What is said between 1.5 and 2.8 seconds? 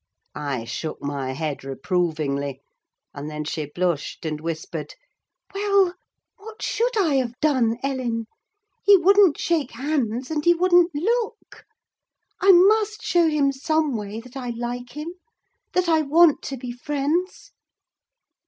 reprovingly,